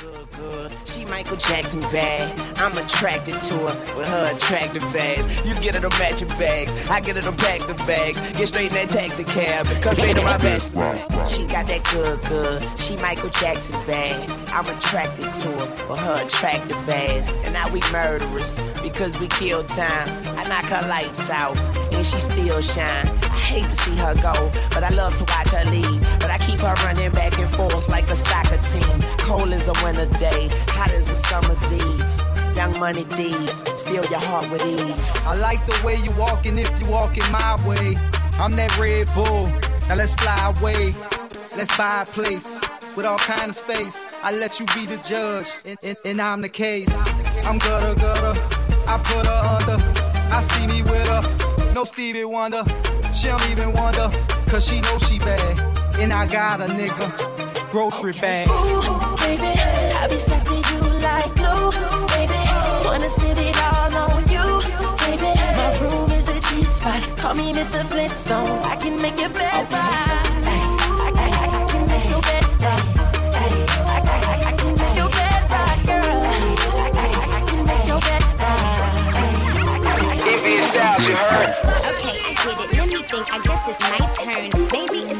good, 0.00 0.30
good. 0.30 0.72
She 0.84 1.04
Michael 1.06 1.36
Jackson 1.36 1.80
bad. 1.80 2.38
I'm 2.58 2.76
attracted 2.78 3.34
to 3.34 3.54
her 3.54 3.96
with 3.96 4.08
her 4.08 4.36
attractive 4.36 4.82
ass. 4.82 5.46
You 5.46 5.54
get 5.62 5.74
her 5.74 5.80
the 5.80 5.90
matching 5.98 6.28
bags. 6.28 6.72
I 6.88 7.00
get 7.00 7.16
her 7.16 7.22
the 7.22 7.36
back 7.38 7.60
the 7.66 7.74
bags. 7.86 8.20
Get 8.36 8.48
straight 8.48 8.68
in 8.68 8.74
that 8.74 8.88
taxi 8.88 9.24
cab. 9.24 9.66
Come 9.82 9.94
straight 9.94 10.16
to 10.16 10.22
my 10.22 10.38
bed. 10.38 10.62
She 11.28 11.44
got 11.46 11.66
that 11.66 11.82
good, 11.92 12.20
good. 12.28 12.80
She 12.80 12.96
Michael 12.96 13.30
Jackson 13.30 13.74
bad. 13.86 14.30
I'm 14.52 14.66
attracted 14.76 15.24
to 15.24 15.48
her 15.48 15.88
with 15.88 16.00
her 16.00 16.26
attractive 16.26 16.88
ass. 16.88 17.30
And 17.44 17.52
now 17.52 17.72
we 17.72 17.80
murderers 17.92 18.58
because 18.82 19.18
we 19.20 19.28
kill 19.28 19.64
time. 19.64 20.08
I 20.38 20.46
knock 20.48 20.64
her 20.66 20.88
lights 20.88 21.30
out 21.30 21.56
and 21.92 22.06
she 22.06 22.18
still 22.18 22.60
shine. 22.60 23.17
Hate 23.48 23.64
to 23.64 23.76
see 23.76 23.96
her 23.96 24.14
go, 24.16 24.34
but 24.74 24.84
I 24.84 24.90
love 24.90 25.16
to 25.16 25.24
watch 25.24 25.48
her 25.56 25.64
leave. 25.70 26.02
But 26.20 26.30
I 26.30 26.36
keep 26.36 26.60
her 26.60 26.74
running 26.84 27.10
back 27.12 27.38
and 27.38 27.48
forth 27.48 27.88
like 27.88 28.06
a 28.10 28.14
soccer 28.14 28.58
team. 28.58 29.00
Cold 29.24 29.50
as 29.54 29.66
a 29.68 29.72
winter 29.82 30.04
day, 30.20 30.48
hot 30.76 30.90
as 30.90 31.10
a 31.10 31.16
summer's 31.16 31.72
eve. 31.72 32.54
Young 32.54 32.78
money 32.78 33.04
thieves, 33.04 33.64
steal 33.80 34.04
your 34.04 34.20
heart 34.20 34.50
with 34.50 34.66
ease. 34.66 35.26
I 35.26 35.34
like 35.40 35.64
the 35.64 35.80
way 35.82 35.96
you 35.96 36.10
walking 36.18 36.58
if 36.58 36.70
you 36.78 36.92
walking 36.92 37.24
my 37.32 37.56
way. 37.66 37.96
I'm 38.38 38.54
that 38.56 38.76
Red 38.78 39.08
Bull. 39.14 39.46
Now 39.88 39.96
let's 39.96 40.12
fly 40.12 40.52
away. 40.60 40.92
Let's 41.56 41.74
buy 41.74 42.02
a 42.02 42.04
place 42.04 42.44
with 42.98 43.06
all 43.06 43.18
kind 43.18 43.48
of 43.48 43.56
space. 43.56 43.96
I 44.22 44.30
let 44.34 44.60
you 44.60 44.66
be 44.74 44.84
the 44.84 44.98
judge, 44.98 45.46
and, 45.64 45.78
and, 45.82 45.96
and 46.04 46.20
I'm 46.20 46.42
the 46.42 46.50
case. 46.50 46.90
I'm 47.46 47.56
gutter 47.58 47.94
gutter. 47.94 48.38
I 48.86 48.98
put 49.04 49.24
her 49.24 49.40
under. 49.56 49.78
I 50.36 50.42
see 50.42 50.66
me 50.66 50.82
with 50.82 51.08
her. 51.08 51.47
No 51.74 51.84
Stevie 51.84 52.24
Wonder. 52.24 52.64
She 53.14 53.28
don't 53.28 53.50
even 53.50 53.72
wonder, 53.72 54.10
cause 54.46 54.64
she 54.66 54.80
knows 54.80 55.02
she 55.08 55.18
bad. 55.18 55.58
And 55.98 56.12
I 56.12 56.26
got 56.26 56.60
a 56.60 56.66
nigga. 56.66 57.70
Grocery 57.70 58.12
bag. 58.12 58.48
Ooh, 58.48 59.16
baby, 59.18 59.42
I 59.46 60.06
be 60.08 60.18
stuck 60.18 60.42
to 60.44 60.54
you 60.54 60.80
like 61.02 61.34
glue, 61.34 61.70
baby. 62.08 62.38
Wanna 62.84 63.08
spend 63.08 63.38
it 63.38 63.56
all 63.62 63.92
on 63.94 64.22
you, 64.28 64.60
baby. 65.04 65.32
My 65.56 65.78
room 65.80 66.10
is 66.10 66.26
the 66.26 66.40
G 66.48 66.62
spot. 66.62 67.02
Call 67.16 67.34
me 67.34 67.52
Mr. 67.52 67.84
Flintstone. 67.86 68.62
I 68.64 68.76
can 68.76 68.96
make 69.02 69.18
your 69.20 69.30
bed 69.30 69.70
right. 69.70 69.72
I, 69.72 70.58
I, 71.04 71.10
I, 71.14 71.28
I 71.58 71.66
can 71.70 71.86
make 71.86 72.08
your 72.08 72.22
bed 72.22 72.44
right. 72.62 72.84
I, 73.34 73.46
I, 73.84 74.46
I 74.48 74.52
can 74.56 74.72
make 74.74 74.96
your 74.96 75.10
bed 75.10 75.48
girl. 75.84 76.22
I, 76.22 76.38
I, 76.94 77.08
I 77.36 77.40
can 77.46 77.60
make 77.66 77.86
your 77.86 78.00
bed 78.00 78.22
right. 78.40 80.32
Envious 80.32 80.70
styles, 80.72 81.02
you 81.06 81.14
heard? 81.14 81.67
Think. 83.24 83.32
I 83.32 83.38
guess 83.42 83.68
it's 83.68 83.80
my 83.80 83.98
turn. 84.22 84.68
Maybe 84.72 84.98
it's 85.10 85.17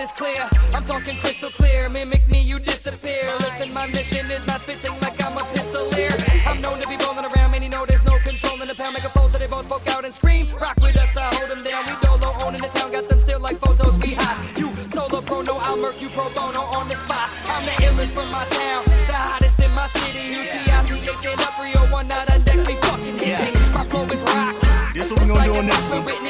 man, 0.00 0.06
let's 0.06 0.12
get 0.12 0.34
this 0.34 0.48
clear. 0.48 0.48
I'm 0.74 0.84
talking 0.84 1.16
crystal 1.18 1.50
clear. 1.50 1.88
Mimic 1.88 2.28
me, 2.28 2.42
you 2.42 2.58
disappear. 2.58 3.32
Listen, 3.40 3.72
my 3.72 3.86
mission 3.88 4.30
is 4.30 4.46
not 4.46 4.60
spitting 4.60 4.92
like 5.00 5.22
I'm 5.24 5.36
a 5.36 5.42
pistolier. 5.52 6.12
I'm 6.46 6.60
known 6.60 6.80
to 6.80 6.88
be 6.88 6.96
rolling 6.96 7.24
around, 7.24 7.50
many 7.50 7.68
know 7.68 7.84
there's 7.86 8.04
no 8.04 8.18
control 8.18 8.60
in 8.62 8.68
the 8.68 8.74
pound. 8.74 8.94
Make 8.94 9.04
a 9.04 9.08
fold 9.10 9.32
that 9.32 9.40
they 9.40 9.46
both 9.46 9.68
poke 9.68 9.86
out 9.88 10.04
and 10.04 10.14
scream. 10.14 10.46
Rock 10.60 10.76
with 10.82 10.96
us, 10.96 11.16
I 11.16 11.34
hold 11.34 11.50
them 11.50 11.62
down. 11.64 11.84
We 11.86 11.94
dolo 12.02 12.34
owning 12.44 12.62
the 12.62 12.68
town, 12.68 12.92
got 12.92 13.08
them 13.08 13.20
still 13.20 13.40
like 13.40 13.58
photos. 13.58 13.96
We 13.98 14.14
hot. 14.14 14.36
You 14.58 14.72
solo 14.92 15.20
pro, 15.20 15.42
no, 15.42 15.56
I'll 15.58 15.76
murk 15.76 16.00
you 16.00 16.08
pro 16.08 16.28
bono 16.30 16.60
on 16.60 16.88
the 16.88 16.96
spot. 16.96 17.28
I'm 17.48 17.64
the 17.64 17.74
illest 17.86 18.12
from 18.12 18.30
my 18.30 18.44
town, 18.44 18.84
the 19.06 19.14
hottest 19.14 19.60
in 19.60 19.72
my 19.74 19.86
city. 19.88 20.34
UTICA, 20.34 21.14
stand 21.20 21.40
up, 21.40 21.54
301, 21.60 22.08
not 22.08 22.30
on 22.32 22.42
deck. 22.42 22.56
We 22.66 22.74
fucking 22.74 23.18
hit 23.18 23.54
me. 23.54 23.60
My 23.74 23.84
flow 23.84 24.04
is 24.04 24.22
rock. 24.22 24.54
This 24.94 25.10
what 25.12 25.22
we 25.22 25.28
gonna 25.28 25.44
do 25.44 25.54
on 25.56 25.66
this 25.66 25.90
one. 25.90 26.29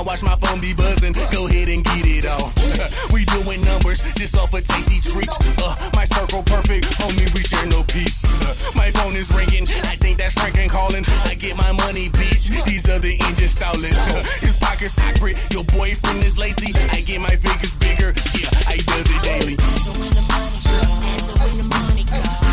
Now 0.00 0.06
watch 0.06 0.22
my 0.22 0.34
phone 0.36 0.62
be 0.62 0.72
buzzing. 0.72 1.12
Go 1.28 1.44
ahead 1.44 1.68
and 1.68 1.84
get 1.84 2.08
it 2.08 2.24
all. 2.24 2.48
we 3.12 3.28
doing 3.36 3.60
numbers 3.68 4.00
just 4.16 4.32
off 4.32 4.48
of 4.56 4.64
tasty 4.64 4.96
treats. 4.96 5.36
Uh, 5.60 5.76
my 5.92 6.04
circle 6.08 6.40
perfect. 6.40 6.88
Homie, 6.96 7.28
we 7.36 7.44
share 7.44 7.68
no 7.68 7.84
peace. 7.84 8.24
Uh, 8.24 8.72
my 8.72 8.90
phone 8.96 9.12
is 9.12 9.28
ringing. 9.28 9.68
I 9.84 10.00
think 10.00 10.16
that's 10.16 10.32
Franklin 10.40 10.70
calling. 10.70 11.04
I 11.28 11.34
get 11.34 11.54
my 11.54 11.72
money, 11.84 12.08
bitch. 12.16 12.48
These 12.64 12.84
the 12.84 13.12
engines 13.12 13.52
stalling. 13.52 13.92
His 14.40 14.56
pockets 14.56 14.96
accurate. 14.96 15.36
Your 15.52 15.64
boyfriend 15.64 16.24
is 16.24 16.38
lazy. 16.38 16.72
I 16.96 17.04
get 17.04 17.20
my 17.20 17.36
fingers 17.36 17.76
bigger. 17.76 18.16
Yeah, 18.40 18.48
I 18.72 18.80
does 18.80 19.04
it 19.04 19.20
daily. 19.20 19.56
So 19.84 19.92
when 20.00 20.16
the 20.16 20.24
money 20.24 20.56
comes, 20.64 21.28
so 21.28 21.32
when 21.44 21.60
the 21.60 21.68
money 21.68 22.04
comes, 22.08 22.24
I 22.24 22.50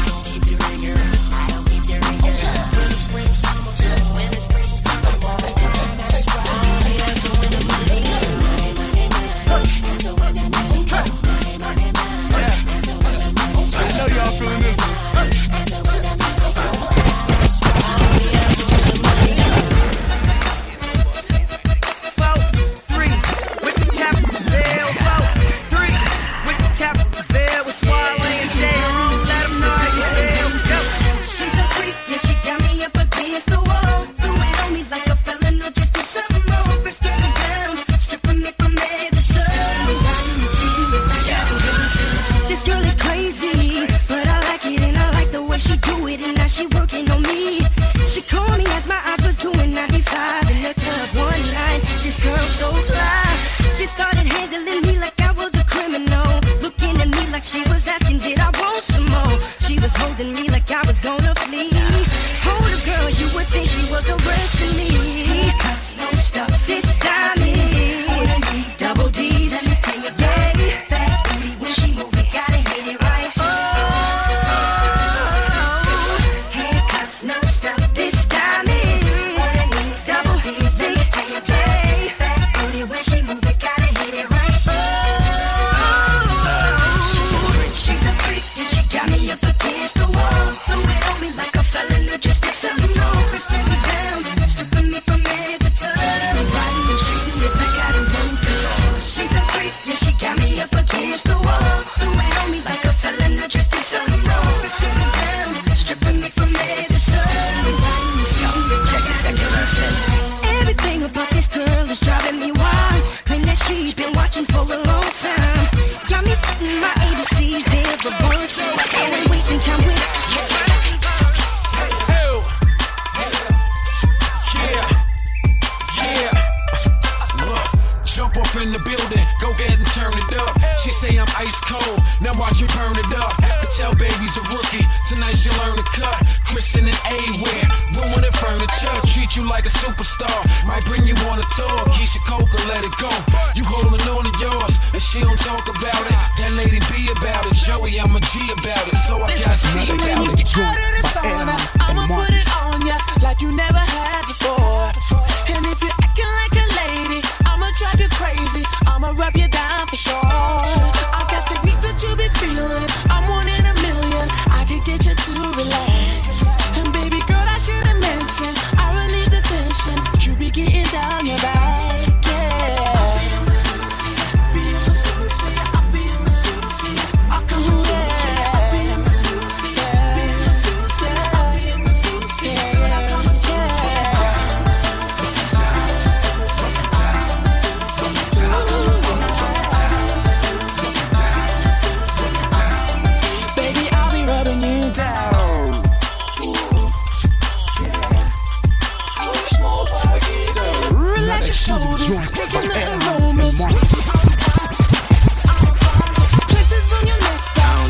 like 139.57 139.65
a 139.65 139.69
superstar. 139.69 140.37
Might 140.67 140.85
bring 140.85 141.07
you 141.07 141.16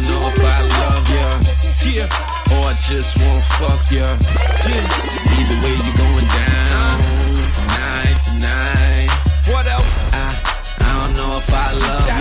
know 0.07 0.31
if 0.31 0.39
I 0.39 0.61
love 0.79 1.07
ya, 1.11 1.27
yeah, 1.83 2.55
or 2.55 2.63
I 2.67 2.73
just 2.87 3.17
won't 3.19 3.43
fuck 3.59 3.91
ya. 3.91 4.17
Yeah. 4.63 4.87
Either 5.37 5.57
way, 5.63 5.75
you 5.75 5.91
going 5.97 6.27
down 6.27 6.99
tonight, 7.51 8.17
tonight. 8.23 9.11
What 9.51 9.67
else? 9.67 10.13
I, 10.13 10.15
I 10.79 11.03
don't 11.03 11.15
know 11.17 11.37
if 11.37 11.53
I 11.53 11.73
love 11.73 12.07
ya, 12.07 12.15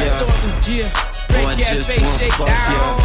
yeah, 0.67 1.39
or 1.39 1.47
I 1.47 1.55
just 1.55 1.91
won't 2.01 2.33
fuck 2.33 2.49
ya. 2.49 2.96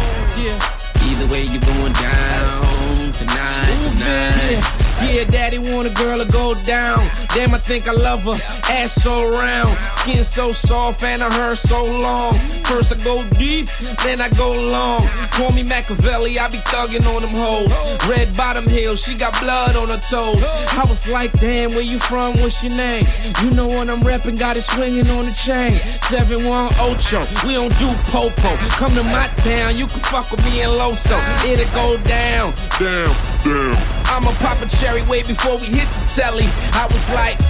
Yeah, 5.22 5.30
daddy 5.30 5.58
want 5.58 5.86
a 5.86 5.90
girl 5.90 6.18
to 6.18 6.32
go 6.32 6.54
down. 6.64 6.98
Damn, 7.32 7.54
I 7.54 7.58
think 7.58 7.86
I 7.86 7.92
love 7.92 8.22
her. 8.22 8.38
Ass 8.68 8.92
so 8.92 9.30
round, 9.30 9.78
skin 9.94 10.24
so 10.24 10.50
soft, 10.50 11.00
and 11.04 11.22
her 11.22 11.30
hair 11.30 11.54
so 11.54 11.84
long. 11.84 12.36
First 12.64 12.92
I 12.92 13.04
go 13.04 13.22
deep, 13.38 13.68
then 14.02 14.20
I 14.20 14.28
go 14.30 14.52
long. 14.52 15.06
Call 15.30 15.52
me 15.52 15.62
Machiavelli, 15.62 16.40
I 16.40 16.48
be 16.48 16.58
thugging 16.58 17.06
on 17.14 17.22
them 17.22 17.30
hoes. 17.30 17.70
Red 18.08 18.36
bottom 18.36 18.66
heel, 18.66 18.96
she 18.96 19.14
got 19.14 19.38
blood 19.40 19.76
on 19.76 19.90
her 19.90 20.00
toes. 20.10 20.42
I 20.44 20.84
was 20.88 21.06
like, 21.06 21.32
damn, 21.38 21.70
where 21.70 21.82
you 21.82 22.00
from? 22.00 22.40
What's 22.40 22.60
your 22.64 22.74
name? 22.74 23.06
You 23.42 23.52
know 23.52 23.68
what 23.68 23.88
I'm 23.88 24.02
repping, 24.02 24.36
got 24.40 24.56
it 24.56 24.62
swinging 24.62 25.08
on 25.08 25.26
the 25.26 25.32
chain. 25.32 25.74
7-1 26.10 26.72
Ocho, 26.80 27.20
we 27.46 27.54
don't 27.54 27.78
do 27.78 27.94
popo. 28.10 28.56
Come 28.74 28.94
to 28.94 29.04
my 29.04 29.28
town, 29.36 29.76
you 29.76 29.86
can 29.86 30.00
fuck 30.00 30.32
with 30.32 30.44
me 30.44 30.62
in 30.62 30.70
Loso. 30.70 31.16
It'll 31.46 31.72
go 31.74 31.96
down, 32.02 32.54
down, 32.80 33.14
down. 33.44 34.01
I'ma 34.12 34.30
pop 34.44 34.60
a 34.60 34.66
cherry 34.68 35.00
way 35.04 35.22
before 35.22 35.56
we 35.56 35.66
hit 35.66 35.88
the 35.88 36.04
telly. 36.14 36.44
I 36.76 36.86
was 36.92 37.08
like, 37.16 37.40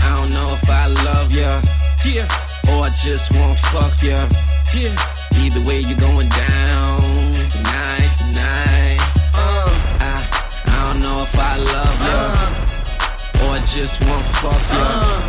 I 0.00 0.16
don't 0.16 0.32
know 0.32 0.48
if 0.56 0.70
I 0.70 0.86
love 1.04 1.30
ya, 1.30 1.60
yeah, 2.06 2.24
or 2.72 2.86
I 2.86 2.90
just 2.96 3.30
won't 3.34 3.58
fuck 3.58 4.02
ya. 4.02 4.26
yeah. 4.72 4.96
Either 5.44 5.60
way, 5.68 5.80
you're 5.80 6.00
going 6.00 6.30
down 6.30 6.98
tonight, 7.52 8.10
tonight. 8.16 8.98
Uh, 9.34 9.68
I, 10.00 10.26
I 10.64 10.92
don't 10.92 11.02
know 11.02 11.22
if 11.22 11.38
I 11.38 11.56
love 11.58 11.98
ya, 12.00 13.44
or 13.44 13.50
I 13.56 13.60
just 13.66 14.00
won't 14.06 14.24
fuck 14.40 14.64
ya. 14.72 15.20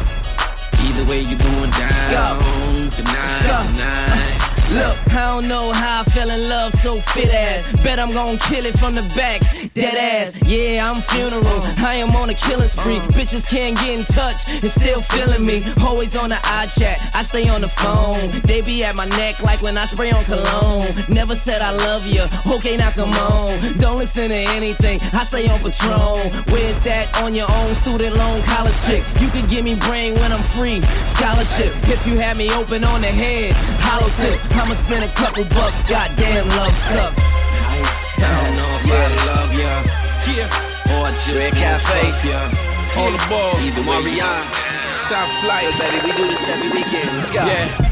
Either 0.88 1.04
way, 1.12 1.20
you're 1.20 1.38
going 1.38 1.72
down 1.72 2.90
tonight, 2.90 3.66
tonight. 3.68 4.49
Look, 4.72 4.98
I 5.16 5.34
don't 5.34 5.48
know 5.48 5.72
how 5.74 6.02
I 6.02 6.04
fell 6.04 6.30
in 6.30 6.48
love 6.48 6.74
so 6.74 7.02
fit 7.02 7.34
ass. 7.34 7.82
Bet 7.84 7.98
I'm 7.98 8.14
gonna 8.14 8.38
kill 8.38 8.66
it 8.66 8.78
from 8.78 8.94
the 8.94 9.02
back, 9.16 9.42
dead 9.74 9.98
ass. 9.98 10.48
Yeah, 10.48 10.88
I'm 10.88 11.02
funeral. 11.02 11.62
I 11.84 11.96
am 11.96 12.16
on 12.16 12.30
a 12.30 12.36
killing 12.36 12.68
spree. 12.68 13.00
Bitches 13.18 13.48
can't 13.50 13.76
get 13.80 13.98
in 13.98 14.06
touch 14.06 14.48
and 14.48 14.70
still 14.70 15.02
feeling 15.02 15.44
me. 15.44 15.64
Always 15.84 16.16
on 16.16 16.30
the 16.30 16.40
eye 16.44 16.68
chat, 16.78 17.00
I 17.16 17.24
stay 17.24 17.50
on 17.50 17.62
the 17.62 17.68
phone. 17.68 18.30
They 18.46 18.62
be 18.62 18.84
at 18.84 18.96
my 18.96 19.06
neck 19.06 19.42
like 19.42 19.60
when 19.64 19.76
I 19.76 19.86
spray 19.86 20.12
on 20.12 20.24
cologne. 20.26 20.88
Never 21.10 21.36
said 21.36 21.64
I 21.64 21.72
love 21.72 22.06
you. 22.06 22.24
Okay, 22.54 22.78
now 22.78 22.92
come 22.92 23.10
on. 23.10 23.78
Don't 23.80 23.98
listen 23.98 24.30
to 24.30 24.36
anything 24.36 25.00
I 25.14 25.24
say 25.24 25.48
on 25.48 25.60
Patron. 25.60 26.30
Where's 26.54 26.80
that 26.82 27.20
on 27.24 27.34
your 27.34 27.50
own 27.52 27.74
student 27.74 28.16
loan 28.16 28.44
college 28.44 28.80
chick? 28.86 29.04
You 29.20 29.30
can 29.30 29.48
give 29.48 29.66
me 29.66 29.74
brain 29.76 30.14
when 30.16 30.32
I'm 30.32 30.44
free. 30.44 30.82
Scholarship 31.06 31.74
if 31.90 32.06
you 32.06 32.20
had 32.20 32.38
me 32.38 32.54
open 32.54 32.84
on 32.84 33.02
the 33.02 33.08
head. 33.08 33.56
Hollow 33.82 34.10
tip. 34.22 34.59
I'ma 34.60 34.74
spend 34.74 35.04
a 35.04 35.14
couple 35.16 35.44
bucks. 35.46 35.84
Goddamn, 35.84 36.48
love 36.50 36.76
sucks. 36.76 37.24
I 38.20 38.28
don't 38.28 38.56
know 38.60 38.72
if 38.78 38.92
I 38.92 39.08
love 39.32 39.52
ya, 39.56 39.74
Yeah, 40.28 40.94
or 41.00 41.08
I 41.08 41.12
just 41.12 41.36
Red 41.36 41.54
Cafe. 41.54 42.30
ya. 42.30 42.42
on 43.02 43.14
the 43.14 43.24
ball. 43.30 43.56
Either 43.64 43.84
Marianne. 43.84 44.46
Top 45.10 45.28
flight. 45.42 45.72
Baby, 45.80 45.98
we 46.06 46.12
do 46.18 46.28
this 46.28 46.48
every 46.50 46.70
weekend. 46.70 47.10
Let's 47.16 47.32
go. 47.32 47.46
Yeah. 47.46 47.89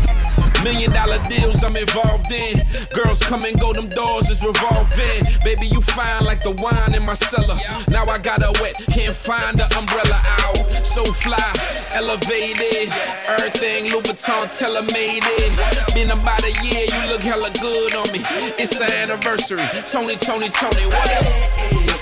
Million 0.67 0.91
dollar 0.91 1.23
deals 1.29 1.63
I'm 1.63 1.77
involved 1.77 2.29
in. 2.29 2.59
Girls 2.93 3.21
come 3.21 3.45
and 3.45 3.57
go, 3.57 3.71
them 3.71 3.87
doors 3.87 4.29
is 4.29 4.43
revolving. 4.43 5.23
Baby, 5.41 5.67
you 5.67 5.79
fine 5.79 6.25
like 6.25 6.43
the 6.43 6.51
wine 6.51 6.93
in 6.93 7.05
my 7.05 7.13
cellar. 7.13 7.57
Now 7.87 8.03
I 8.03 8.17
got 8.17 8.41
her 8.43 8.51
wet, 8.59 8.75
can't 8.91 9.15
find 9.15 9.57
the 9.57 9.63
umbrella 9.79 10.19
out. 10.43 10.85
So 10.85 11.05
fly, 11.05 11.53
elevated. 11.93 12.91
Everything 13.29 13.87
Vuitton, 13.87 14.59
tell 14.59 14.75
her 14.75 14.83
made 14.91 15.23
it. 15.39 15.93
Been 15.93 16.11
about 16.11 16.43
a 16.43 16.51
year, 16.61 16.83
you 16.91 17.07
look 17.07 17.21
hella 17.21 17.49
good 17.61 17.95
on 17.95 18.11
me. 18.11 18.19
It's 18.59 18.77
an 18.81 18.91
anniversary. 18.91 19.63
Tony, 19.87 20.17
Tony, 20.17 20.49
Tony, 20.49 20.85
what 20.87 21.09
else? 21.11 21.96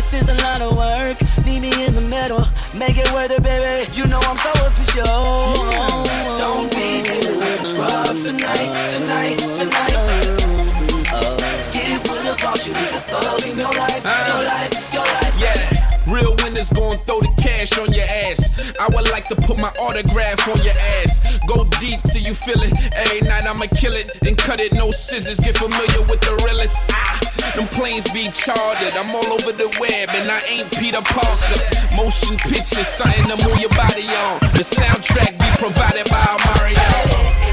This 0.00 0.14
is 0.22 0.28
a 0.30 0.34
lot 0.46 0.62
of 0.62 0.74
work. 0.78 1.18
Meet 1.44 1.60
me 1.60 1.72
in 1.84 1.94
the 1.94 2.00
middle, 2.00 2.44
make 2.74 2.96
it 2.96 3.12
worth 3.12 3.30
it, 3.30 3.42
baby. 3.42 3.84
You 3.92 4.06
know 4.06 4.20
I'm 4.24 4.38
so 4.38 4.52
official. 4.64 5.52
Don't 6.40 6.70
be 6.72 7.02
doing 7.04 7.64
scrubs 7.70 8.24
tonight, 8.24 8.70
tonight, 8.88 9.38
tonight. 9.60 9.94
Uh, 11.12 11.36
get 11.72 12.00
with 12.08 12.24
the 12.24 12.34
boss, 12.42 12.66
you 12.66 12.72
need 12.72 12.94
a 12.96 13.02
thug 13.12 13.42
in 13.44 13.58
your 13.58 13.72
life, 13.72 14.02
your 14.02 14.44
life, 14.52 14.94
your 14.94 15.04
life. 15.04 15.09
Yeah. 16.60 16.76
Real 16.76 16.90
winners 16.90 16.98
gon' 16.98 16.98
throw 17.06 17.20
the 17.20 17.32
cash 17.40 17.78
on 17.78 17.92
your 17.92 18.04
ass. 18.04 18.76
I 18.78 18.88
would 18.94 19.08
like 19.10 19.28
to 19.28 19.36
put 19.36 19.58
my 19.58 19.70
autograph 19.80 20.48
on 20.48 20.62
your 20.62 20.74
ass. 21.00 21.20
Go 21.46 21.64
deep 21.80 22.00
till 22.04 22.22
you 22.22 22.34
feel 22.34 22.60
it. 22.60 22.72
Every 22.94 23.20
night 23.22 23.46
I'ma 23.46 23.66
kill 23.76 23.92
it 23.92 24.10
and 24.26 24.36
cut 24.36 24.60
it. 24.60 24.72
No 24.72 24.90
scissors. 24.90 25.38
Get 25.40 25.56
familiar 25.56 26.02
with 26.08 26.20
the 26.20 26.42
realest. 26.44 26.76
Ah, 26.92 27.20
them 27.56 27.66
planes 27.68 28.10
be 28.10 28.28
chartered. 28.32 28.94
I'm 28.94 29.14
all 29.14 29.32
over 29.32 29.52
the 29.52 29.68
web 29.80 30.10
and 30.10 30.30
I 30.30 30.40
ain't 30.48 30.70
Peter 30.78 31.02
Parker. 31.02 31.60
Motion 31.96 32.36
pictures, 32.36 32.88
something 32.88 33.24
to 33.24 33.36
move 33.46 33.60
your 33.60 33.70
body 33.70 34.06
on. 34.28 34.40
The 34.56 34.64
soundtrack 34.64 35.38
be 35.38 35.48
provided 35.58 36.06
by 36.10 36.24
Mario. 36.56 37.49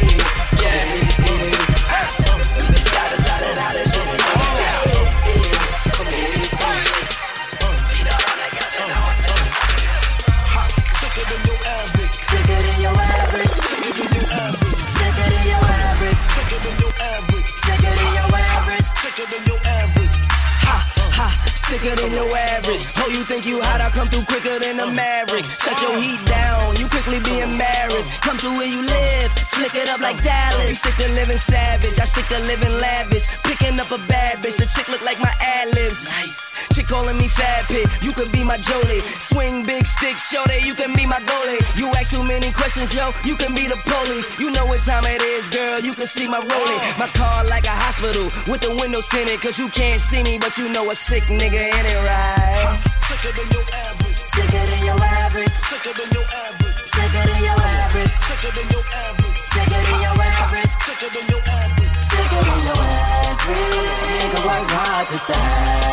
Good 22.77 22.96
think 23.27 23.45
you 23.45 23.59
hot? 23.59 23.83
I 23.83 23.91
come 23.91 24.07
through 24.07 24.23
quicker 24.23 24.55
than 24.57 24.79
a 24.79 24.87
maverick. 24.87 25.43
Shut 25.43 25.75
your 25.83 25.99
heat 25.99 26.23
down, 26.25 26.79
you 26.79 26.87
quickly 26.87 27.19
be 27.19 27.43
embarrassed. 27.43 28.09
Come 28.23 28.39
through 28.39 28.55
where 28.55 28.71
you 28.71 28.79
live, 28.79 29.29
flick 29.51 29.75
it 29.75 29.91
up 29.91 29.99
like 29.99 30.15
Dallas. 30.23 30.69
You 30.71 30.75
stick 30.75 30.95
to 31.03 31.11
living 31.11 31.37
savage, 31.37 31.99
I 31.99 32.05
stick 32.07 32.25
to 32.31 32.39
living 32.47 32.71
lavish. 32.79 33.27
Picking 33.43 33.79
up 33.79 33.91
a 33.91 33.99
bad 34.07 34.39
bitch, 34.39 34.55
the 34.55 34.65
chick 34.65 34.87
look 34.87 35.03
like 35.03 35.19
my 35.19 35.31
ad 35.43 35.75
libs. 35.75 36.07
Nice. 36.07 36.39
Chick 36.71 36.87
calling 36.87 37.17
me 37.17 37.27
fat 37.27 37.67
pit, 37.67 37.87
you 38.01 38.13
could 38.13 38.31
be 38.31 38.43
my 38.43 38.55
Jolie. 38.57 39.03
Swing 39.19 39.63
big 39.63 39.85
stick, 39.85 40.15
show 40.17 40.43
that 40.47 40.63
you 40.63 40.73
can 40.73 40.95
be 40.95 41.05
my 41.05 41.19
goalie. 41.27 41.59
You 41.75 41.91
ask 41.99 42.11
too 42.11 42.23
many 42.23 42.51
questions, 42.55 42.95
yo, 42.95 43.11
you 43.27 43.35
can 43.35 43.51
be 43.53 43.67
the 43.67 43.79
police. 43.83 44.27
You 44.39 44.51
know 44.51 44.65
what 44.65 44.81
time 44.87 45.03
it 45.03 45.21
is, 45.21 45.49
girl, 45.49 45.79
you 45.83 45.91
can 45.93 46.07
see 46.07 46.29
my 46.31 46.39
rolling. 46.39 46.81
My 46.95 47.11
car 47.11 47.43
like 47.45 47.67
a 47.67 47.75
hospital 47.75 48.31
with 48.47 48.63
the 48.63 48.71
windows 48.79 49.07
tinted, 49.11 49.41
cause 49.41 49.59
you 49.59 49.67
can't 49.67 49.99
see 49.99 50.23
me, 50.23 50.39
but 50.39 50.57
you 50.57 50.71
know 50.71 50.89
a 50.91 50.95
sick 50.95 51.23
nigga 51.27 51.59
in 51.59 51.85
it, 51.91 51.99
right? 52.07 52.97
Sicker 53.07 53.31
than 53.31 53.49
your 53.51 53.63
average. 53.63 54.19
Sicker 54.35 54.65
than 54.67 54.85
your 54.85 55.01
average. 55.01 55.53
Sicker 55.63 55.93
than 55.95 56.11
your 56.11 56.25
average. 56.27 56.75
Sicker 56.91 57.23
than 57.23 57.41
your 57.41 57.55
average. 57.55 58.11
Sicker 58.19 58.51
than 58.51 58.67
your 58.67 58.83
average. 58.83 59.39
Sicker 59.47 59.81
than 59.87 60.01
your 60.03 60.19
average. 60.27 60.73
Sicker 60.83 61.09
than 61.15 61.27
your 61.31 61.39
average. 61.39 61.95
Sicker 62.11 62.41
than 62.43 62.59
your 62.67 62.83
average. 62.83 63.87
Nigga 64.11 64.39
work 64.43 64.69
hard 64.75 65.07
to 65.07 65.17
status. 65.19 65.86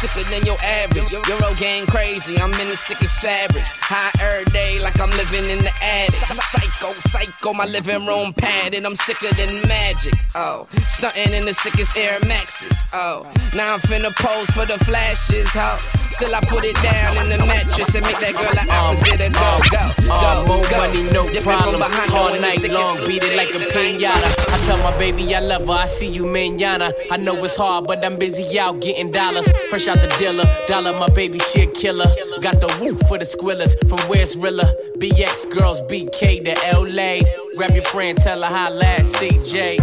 Sicker 0.00 0.22
than 0.30 0.44
your 0.46 0.56
average. 0.62 1.10
Your 1.10 1.26
Euro 1.26 1.54
game 1.54 1.84
crazy. 1.86 2.38
I'm 2.38 2.52
in 2.60 2.68
the 2.68 2.76
sickest 2.76 3.18
fabric. 3.20 3.64
High 3.66 4.12
every 4.22 4.44
day 4.52 4.78
like 4.78 4.98
I'm 5.00 5.10
living 5.10 5.42
in 5.50 5.58
the 5.58 5.72
attic. 5.82 6.14
Psycho, 6.14 6.92
psycho, 7.00 7.52
my 7.52 7.64
living 7.66 8.06
room 8.06 8.32
padded. 8.32 8.84
I'm 8.86 8.94
sicker 8.94 9.34
than 9.34 9.60
magic. 9.66 10.14
Oh, 10.36 10.68
stunting 10.84 11.32
in 11.34 11.44
the 11.46 11.52
sickest 11.54 11.96
Air 11.96 12.16
Maxes. 12.28 12.70
Oh, 12.92 13.26
now 13.56 13.74
I'm 13.74 13.80
finna 13.80 14.14
pose 14.14 14.46
for 14.54 14.66
the 14.66 14.78
flashes. 14.84 15.48
Ho. 15.54 15.78
Still 16.12 16.34
I 16.34 16.40
put 16.46 16.64
it 16.64 16.74
down 16.82 17.16
in 17.18 17.28
the 17.30 17.38
mattress 17.46 17.94
and 17.94 18.04
make 18.06 18.18
that 18.18 18.34
girl 18.34 18.50
an 18.54 18.70
opposite 18.70 19.20
and 19.20 19.34
go, 19.34 19.50
go, 19.70 19.82
Uh, 20.10 20.42
go, 20.42 20.46
more 20.46 20.66
go. 20.70 20.78
money, 20.78 21.02
no 21.10 21.26
Dipping 21.26 21.42
problems. 21.42 21.78
behind 21.90 22.10
All 22.12 22.34
night 22.40 22.62
long, 22.70 22.98
beat 23.06 23.22
it 23.22 23.36
like 23.36 23.50
a 23.50 23.62
pinata. 23.70 24.37
Tell 24.68 24.76
my 24.80 24.94
baby 24.98 25.34
I 25.34 25.40
love 25.40 25.66
her. 25.66 25.72
I 25.72 25.86
see 25.86 26.08
you 26.10 26.26
manana. 26.26 26.92
I 27.10 27.16
know 27.16 27.42
it's 27.42 27.56
hard, 27.56 27.86
but 27.86 28.04
I'm 28.04 28.18
busy 28.18 28.60
out 28.60 28.82
getting 28.82 29.10
dollars. 29.10 29.48
Fresh 29.70 29.88
out 29.88 29.96
the 29.96 30.14
dealer, 30.18 30.44
dollar 30.66 30.92
my 30.92 31.08
baby, 31.08 31.38
she 31.38 31.62
a 31.62 31.66
killer. 31.66 32.04
Got 32.42 32.60
the 32.60 32.70
whoop 32.78 32.98
for 33.08 33.16
the 33.16 33.24
squillers 33.24 33.72
from 33.88 33.98
where's 34.10 34.36
Rilla. 34.36 34.70
BX 34.98 35.56
girls, 35.56 35.80
BK 35.88 36.44
to 36.44 36.78
LA. 36.78 37.22
Grab 37.56 37.70
your 37.70 37.82
friend, 37.82 38.18
tell 38.18 38.42
her 38.42 38.46
hi 38.46 38.68
last 38.68 39.14
CJ. 39.14 39.78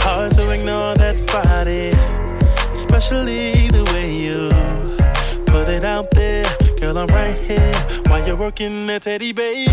Hard 0.00 0.32
to 0.36 0.50
ignore 0.52 0.94
that 0.94 1.26
body, 1.26 1.90
especially 2.72 3.52
the 3.68 3.84
way 3.92 4.10
you 4.10 5.44
put 5.44 5.68
it 5.68 5.84
out 5.84 6.10
there. 6.12 6.46
Girl, 6.80 6.96
I'm 6.96 7.08
right 7.08 7.36
here 7.36 7.74
while 8.06 8.26
you're 8.26 8.38
working 8.38 8.88
at 8.88 9.02
Teddy 9.02 9.34
Bay. 9.34 9.66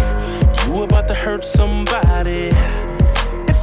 You 0.66 0.84
about 0.84 1.08
to 1.08 1.14
hurt 1.14 1.46
somebody. 1.46 2.52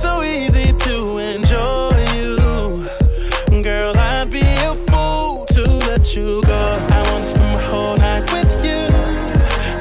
So 0.00 0.22
easy 0.22 0.72
to 0.72 1.18
enjoy 1.18 1.90
you. 2.14 3.62
Girl, 3.64 3.92
I'd 3.96 4.30
be 4.30 4.42
a 4.42 4.72
fool 4.86 5.44
to 5.46 5.62
let 5.88 6.14
you 6.14 6.40
go. 6.42 6.78
I 6.90 7.02
want 7.10 7.24
to 7.24 7.30
spend 7.30 7.52
my 7.52 7.62
whole 7.62 7.96
night 7.96 8.22
with 8.32 8.54
you. 8.64 8.86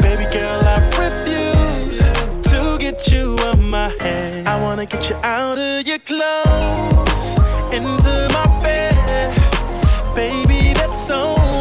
Baby 0.01 0.25
girl, 0.33 0.59
I 0.65 0.79
refuse 0.97 1.99
to 2.49 2.77
get 2.79 3.07
you 3.11 3.37
out 3.41 3.59
my 3.59 3.89
head. 3.99 4.47
I 4.47 4.59
wanna 4.59 4.87
get 4.87 5.07
you 5.07 5.15
out 5.17 5.59
of 5.59 5.85
your 5.85 5.99
clothes, 5.99 7.37
into 7.71 8.27
my 8.33 8.47
bed. 8.63 8.95
Baby, 10.15 10.73
that's 10.73 11.11
only 11.11 11.56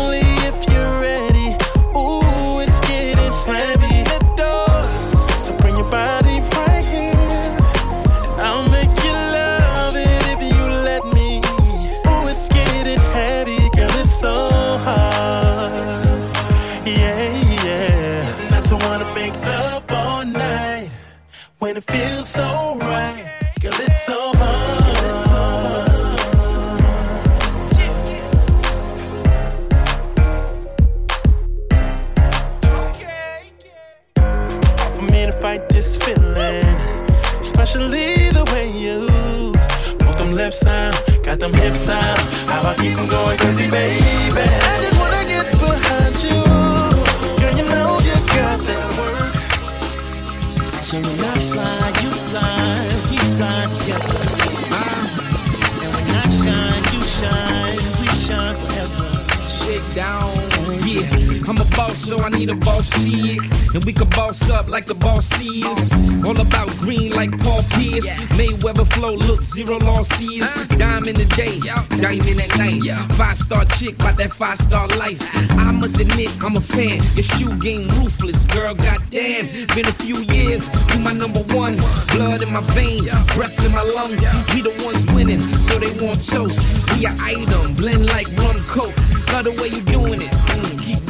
so 62.06 62.20
I 62.20 62.28
need 62.28 62.50
a 62.50 62.54
boss 62.54 62.88
chick. 63.02 63.40
And 63.74 63.84
we 63.84 63.92
can 63.92 64.08
boss 64.10 64.48
up 64.48 64.68
like 64.68 64.86
the 64.86 64.94
boss 64.94 65.28
is. 65.40 66.24
All 66.24 66.40
about 66.40 66.68
green 66.78 67.12
like 67.12 67.30
Paul 67.40 67.62
Pierce. 67.74 68.06
Mayweather 68.38 68.86
flow, 68.94 69.14
look, 69.14 69.42
zero 69.42 69.78
losses. 69.78 70.46
Dime 70.78 71.08
in 71.08 71.16
the 71.16 71.26
day, 71.36 71.58
diamond 72.00 72.40
at 72.40 72.56
night. 72.58 72.82
Five 73.14 73.38
star 73.38 73.64
chick, 73.76 73.98
by 73.98 74.12
that 74.12 74.32
five 74.32 74.58
star 74.58 74.86
life. 75.02 75.20
Uh-huh. 75.20 75.68
I 75.68 75.72
must 75.72 75.98
admit, 75.98 76.30
I'm 76.42 76.56
a 76.56 76.60
fan. 76.60 77.02
Your 77.16 77.26
shoe 77.34 77.58
game 77.58 77.88
ruthless, 77.98 78.44
girl, 78.46 78.74
goddamn. 78.74 79.66
Been 79.74 79.86
a 79.86 79.96
few 80.04 80.18
years, 80.18 80.62
you 80.94 81.00
my 81.00 81.12
number 81.12 81.40
one. 81.54 81.76
Blood 82.14 82.42
in 82.42 82.52
my 82.52 82.60
veins, 82.78 83.10
breath 83.34 83.58
in 83.64 83.72
my 83.72 83.82
lungs. 83.82 84.22
We 84.54 84.62
the 84.62 84.74
ones 84.84 85.04
winning, 85.12 85.42
so 85.58 85.78
they 85.78 85.92
want 86.00 86.24
toast. 86.24 86.58
We 86.94 87.06
a 87.06 87.12
item, 87.20 87.74
blend 87.74 88.06
like 88.06 88.28
rum 88.38 88.62
coke. 88.68 88.96
Love 89.32 89.44
the 89.44 89.50
way 89.60 89.68
you 89.68 89.82
doing 89.82 90.05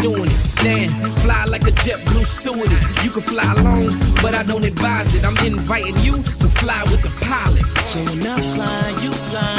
doing 0.06 0.30
it. 0.30 0.42
Damn, 0.62 0.90
fly 1.24 1.44
like 1.46 1.62
a 1.62 1.74
JetBlue 1.84 2.26
stewardess. 2.26 2.82
You 3.04 3.10
can 3.10 3.22
fly 3.22 3.52
alone, 3.52 3.92
but 4.22 4.34
I 4.34 4.42
don't 4.42 4.64
advise 4.64 5.10
it. 5.16 5.24
I'm 5.24 5.36
inviting 5.44 5.96
you 6.06 6.14
to 6.42 6.48
fly 6.60 6.80
with 6.90 7.02
the 7.02 7.12
pilot. 7.24 7.64
So 7.90 7.98
when 8.06 8.26
I 8.26 8.38
fly, 8.54 8.82
you 9.02 9.12
fly, 9.30 9.58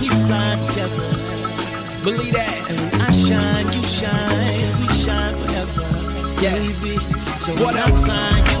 we 0.00 0.08
fly 0.26 0.50
together. 0.68 1.08
Believe 2.04 2.32
that. 2.32 2.56
And 2.70 2.78
when 2.80 3.00
I 3.02 3.10
shine, 3.10 3.66
you 3.74 3.82
shine, 3.98 4.68
we 4.80 4.86
shine 5.04 5.34
forever. 5.42 5.86
Yeah. 6.42 6.54
Baby. 6.56 6.96
So 7.44 7.52
What 7.62 7.74
when 7.74 7.76
else? 7.84 8.02
I 8.02 8.06
fly, 8.06 8.30
you 8.52 8.57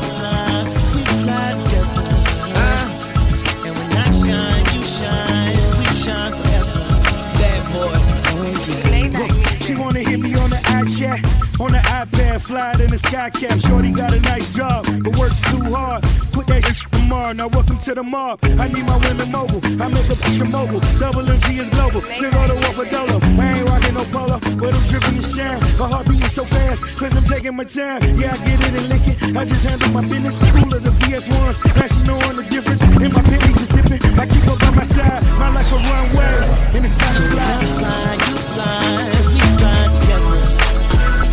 fly 12.48 12.72
than 12.76 12.90
the 12.90 12.98
sky 12.98 13.28
cap. 13.28 13.60
Shorty 13.60 13.92
got 13.92 14.14
a 14.14 14.20
nice 14.20 14.48
job, 14.48 14.86
but 15.04 15.12
works 15.20 15.40
too 15.52 15.62
hard. 15.68 16.02
Put 16.32 16.46
that 16.48 16.64
shit 16.64 16.90
tomorrow. 16.92 17.32
Now 17.32 17.48
welcome 17.48 17.78
to 17.78 17.94
the 17.94 18.02
mob. 18.02 18.40
I 18.42 18.68
need 18.72 18.86
my 18.88 18.96
women 19.04 19.30
mobile. 19.30 19.60
I 19.76 19.86
make 19.92 20.08
a 20.08 20.16
the 20.40 20.48
mobile. 20.48 20.80
Double 20.96 21.22
MG 21.28 21.60
is 21.60 21.68
global. 21.76 22.00
Nigga 22.00 22.32
go 22.32 22.42
to 22.48 22.56
war 22.62 22.72
for 22.72 22.86
dolo. 22.88 23.20
I 23.20 23.44
ain't 23.52 23.68
rocking 23.68 23.94
no 23.94 24.04
polo, 24.08 24.36
but 24.60 24.72
I'm 24.72 24.84
dripping 24.88 25.16
the 25.20 25.26
shine. 25.34 25.60
My 25.76 25.86
heart 25.92 26.08
beating 26.08 26.32
so 26.32 26.44
fast, 26.44 26.80
cause 26.98 27.14
I'm 27.14 27.24
taking 27.24 27.54
my 27.54 27.64
time. 27.64 28.00
Yeah, 28.16 28.32
I 28.32 28.38
get 28.48 28.58
it 28.64 28.72
and 28.80 28.88
lick 28.88 29.04
it. 29.04 29.36
I 29.36 29.44
just 29.44 29.62
handle 29.68 29.92
my 29.92 30.02
business. 30.08 30.40
School 30.48 30.72
of 30.72 30.82
the 30.82 30.92
VS1s. 31.04 31.56
Now 31.76 31.86
she 31.92 32.00
knowing 32.08 32.36
the 32.40 32.44
difference. 32.48 32.80
In 32.80 33.12
my 33.12 33.22
penny 33.28 33.52
just 33.60 33.70
dipping. 33.76 34.00
I 34.16 34.24
keep 34.24 34.48
up 34.48 34.58
by 34.64 34.70
my 34.72 34.84
side. 34.84 35.20
My 35.36 35.52
life 35.52 35.68
a 35.68 35.76
runway. 35.76 36.80
And 36.80 36.82
it's 36.86 36.96
time 36.96 37.12
to 37.12 37.22
fly. 37.28 37.60
you 37.60 37.68
fly, 37.76 38.16
we 38.16 38.38
fly. 38.56 39.17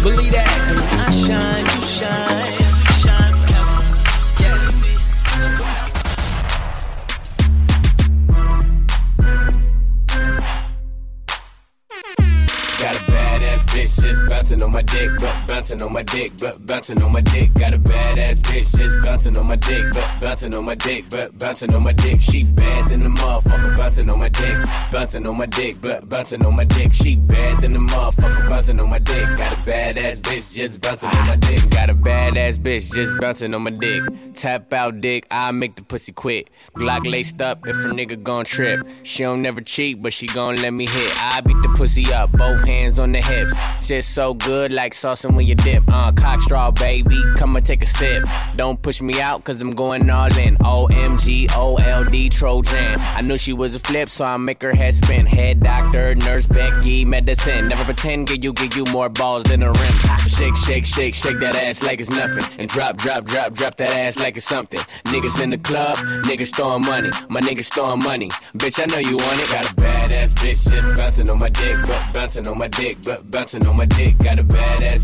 Believe 0.06 0.32
that. 0.34 0.46
I 1.02 1.10
shine, 1.10 1.66
you 1.66 1.82
shine, 1.82 2.58
shine. 3.02 3.34
Got 12.80 12.96
a 12.96 13.00
badass 13.10 13.66
bitch 13.66 14.00
just 14.00 14.30
bouncing 14.30 14.62
on 14.62 14.72
my 14.72 14.84
dick, 14.84 15.10
but 15.20 15.45
bouncing 15.56 15.82
on 15.82 15.94
my 15.94 16.04
dick, 16.04 16.34
but 16.42 16.66
bouncing 16.66 17.02
on 17.02 17.14
my 17.14 17.22
dick. 17.22 17.54
Got 17.54 17.74
a 17.74 17.80
badass 17.80 18.42
bitch 18.42 18.78
just 18.78 19.06
bouncing 19.06 19.38
on 19.38 19.48
my 19.48 19.56
dick, 19.56 19.86
but 19.94 20.22
bouncing 20.22 20.54
on 20.54 20.66
my 20.66 20.76
dick, 20.76 21.06
but 21.10 21.38
bouncing 21.40 21.74
on 21.74 21.82
my 21.82 21.94
dick. 21.94 22.20
She 22.20 22.44
bad 22.44 22.90
than 22.90 23.04
the 23.04 23.10
motherfucker, 23.10 23.78
bouncing 23.78 24.10
on 24.10 24.20
my 24.20 24.28
dick, 24.28 24.58
bouncing 24.92 25.26
on 25.26 25.38
my 25.38 25.46
dick, 25.46 25.78
but 25.80 26.10
bouncing 26.10 26.46
on 26.46 26.56
my 26.58 26.66
dick. 26.66 26.92
She 26.92 27.16
bad 27.16 27.62
than 27.62 27.72
the 27.72 27.80
motherfucker, 27.80 28.50
bouncing 28.50 28.82
on 28.82 28.90
my 28.90 29.00
dick. 29.00 29.26
Got 29.38 29.54
a 29.54 29.56
badass 29.56 30.20
bitch 30.20 30.54
just 30.54 30.82
bouncing 30.82 31.10
on 31.10 31.28
my 31.28 31.38
dick. 31.38 31.70
Got 31.70 31.90
a 31.90 31.96
badass 31.96 32.60
bitch 32.60 32.94
just 32.94 33.18
bouncing 33.22 33.54
on 33.54 33.62
my 33.62 33.72
dick. 33.72 34.04
Tap 34.34 34.74
out 34.74 35.00
dick, 35.00 35.26
I 35.32 35.52
make 35.52 35.78
the 35.78 35.84
pussy 35.84 36.12
quit. 36.12 36.50
Glock 36.76 37.10
laced 37.10 37.42
up 37.42 37.66
if 37.66 37.78
a 37.78 37.88
nigga 37.88 38.22
gon' 38.22 38.44
trip. 38.44 38.86
She 39.04 39.24
don't 39.24 39.42
never 39.42 39.62
cheat, 39.62 40.02
but 40.02 40.12
she 40.12 40.28
gon' 40.28 40.58
let 40.58 40.72
me 40.72 40.86
hit. 40.86 41.12
I 41.34 41.40
beat 41.40 41.62
the 41.62 41.70
pussy 41.78 42.12
up, 42.12 42.34
both 42.34 42.62
hands 42.66 43.00
on 43.00 43.14
the 43.14 43.22
hips. 43.22 43.58
Shit 43.82 44.04
so 44.04 44.34
good 44.34 44.74
like 44.74 44.92
saucing 44.92 45.34
when 45.34 45.45
you 45.46 45.56
dip. 45.56 45.84
Uh, 45.88 46.12
cock 46.12 46.42
straw, 46.42 46.72
baby, 46.72 47.22
come 47.36 47.56
and 47.56 47.66
take 47.66 47.84
a 47.84 47.86
sip. 47.86 48.24
Don't 48.56 48.82
push 48.82 49.02
me 49.02 49.22
out, 49.22 49.44
cause 49.44 49.62
I'm 49.62 49.72
going 49.72 50.10
all 50.10 50.36
in. 50.38 50.58
OMG, 50.58 51.52
OLD, 51.56 52.32
Trojan. 52.32 53.00
I 53.00 53.22
knew 53.22 53.38
she 53.38 53.54
was 53.54 53.76
a 53.76 53.80
flip, 53.80 54.10
so 54.10 54.26
I 54.26 54.38
make 54.38 54.62
her 54.62 54.74
head 54.74 54.94
spin. 54.94 55.26
Head 55.26 55.62
doctor, 55.62 56.16
nurse, 56.16 56.46
Becky, 56.46 57.06
medicine. 57.06 57.68
Never 57.68 57.84
pretend, 57.84 58.28
give 58.28 58.44
you, 58.44 58.54
give 58.54 58.76
you 58.76 58.86
more 58.92 59.10
balls 59.10 59.44
than 59.44 59.64
a 59.64 59.72
rim. 59.72 59.94
Shake, 60.28 60.56
shake, 60.56 60.86
shake, 60.86 61.14
shake 61.14 61.40
that 61.40 61.56
ass 61.56 61.84
like 61.84 62.00
it's 62.00 62.10
nothing. 62.10 62.44
And 62.60 62.70
drop, 62.70 62.98
drop, 62.98 63.26
drop, 63.26 63.54
drop 63.54 63.76
that 63.78 63.90
ass 63.90 64.18
like 64.18 64.38
it's 64.38 64.46
something. 64.46 64.80
Niggas 65.06 65.42
in 65.42 65.50
the 65.50 65.58
club, 65.58 65.98
niggas 66.26 66.56
throwing 66.56 66.86
money. 66.86 67.10
My 67.30 67.42
niggas 67.42 67.74
throwing 67.74 68.04
money. 68.04 68.30
Bitch, 68.58 68.82
I 68.82 68.86
know 68.86 69.00
you 69.00 69.18
want 69.18 69.40
it. 69.42 69.50
Got 69.50 69.72
a 69.72 69.76
badass 69.76 70.34
bitch 70.34 70.70
just 70.70 70.98
bouncing 70.98 71.30
on 71.30 71.40
my 71.40 71.50
dick, 71.50 71.78
but 71.86 72.14
bouncing 72.14 72.48
on 72.48 72.58
my 72.58 72.68
dick, 72.68 72.98
but 73.04 73.30
bouncing 73.32 73.66
on 73.68 73.76
my 73.76 73.86
dick. 73.86 74.18
Got 74.20 74.40
a 74.40 74.44
badass 74.44 74.95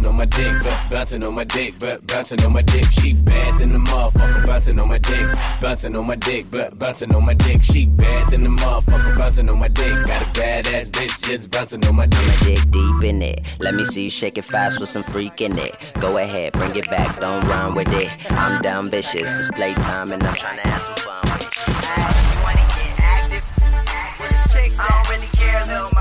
bouncing 0.00 0.12
on 0.12 0.16
my 0.16 0.24
dick, 0.24 0.62
but 0.62 0.90
bouncing 0.90 1.24
on 1.24 1.34
my 1.34 1.44
dick, 1.44 1.74
but 1.78 2.06
bouncing 2.06 2.42
on 2.42 2.52
my 2.52 2.62
dick. 2.62 2.84
She 2.86 3.12
bad 3.12 3.58
than 3.58 3.72
the 3.72 3.78
motherfucker, 3.78 4.46
bouncing 4.46 4.78
on 4.78 4.88
my 4.88 4.98
dick, 4.98 5.26
bouncing 5.60 5.96
on 5.96 6.06
my 6.06 6.16
dick, 6.16 6.46
but 6.50 6.78
bouncing 6.78 7.14
on 7.14 7.24
my 7.24 7.34
dick. 7.34 7.62
She 7.62 7.86
bad 7.86 8.30
than 8.30 8.44
the 8.44 8.48
motherfucker, 8.48 9.18
bouncing 9.18 9.48
on 9.48 9.58
my 9.58 9.68
dick. 9.68 9.92
Got 10.06 10.22
a 10.22 10.24
badass 10.26 10.90
bitch 10.90 11.22
just 11.22 11.50
bouncing 11.50 11.84
on 11.86 11.96
my 11.96 12.06
dick. 12.06 12.20
I'ma 12.20 12.44
dig 12.44 12.70
deep 12.70 13.04
in 13.04 13.22
it. 13.22 13.56
Let 13.60 13.74
me 13.74 13.84
see 13.84 14.04
you 14.04 14.10
shake 14.10 14.38
it 14.38 14.44
fast 14.44 14.80
with 14.80 14.88
some 14.88 15.02
freak 15.02 15.40
in 15.40 15.58
it. 15.58 15.92
Go 16.00 16.16
ahead, 16.16 16.52
bring 16.54 16.74
it 16.76 16.88
back, 16.90 17.20
don't 17.20 17.46
run 17.46 17.74
with 17.74 17.92
it. 17.92 18.10
I'm 18.32 18.62
down 18.62 18.90
vicious, 18.90 19.38
it's 19.38 19.50
playtime 19.50 20.12
and 20.12 20.22
I'm 20.22 20.34
trying 20.34 20.58
to 20.58 20.68
have 20.68 20.80
some 20.80 20.94
fun 20.96 21.20
with 21.24 21.68
you. 21.68 21.74
You 21.74 22.42
wanna 22.42 22.66
get 22.74 23.00
active? 23.00 23.44
Where 24.18 24.30
the 24.30 24.48
chicks? 24.52 24.78
I 24.78 24.88
don't 24.88 25.08
really 25.10 25.28
care, 25.36 25.66
little 25.66 25.99